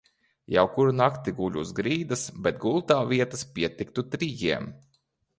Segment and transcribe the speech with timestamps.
[0.53, 4.67] Jau kuru nakti guļu uz grīdas, bet gultā vietas pietiktu trijiem.